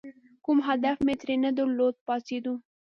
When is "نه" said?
1.43-1.49